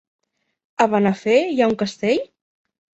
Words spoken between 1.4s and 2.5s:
hi ha un castell?